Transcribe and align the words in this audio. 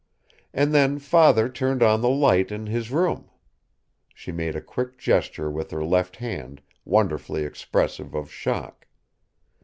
"And 0.51 0.73
then 0.73 0.97
father 0.97 1.47
turned 1.47 1.83
on 1.83 2.01
the 2.01 2.09
light 2.09 2.51
in 2.51 2.65
his 2.65 2.89
room." 2.89 3.29
She 4.15 4.31
made 4.31 4.55
a 4.55 4.59
quick 4.59 4.97
gesture 4.97 5.51
with 5.51 5.69
her 5.69 5.83
left 5.85 6.15
hand, 6.15 6.63
wonderfully 6.85 7.43
expressive 7.43 8.15
of 8.15 8.31
shock. 8.31 8.87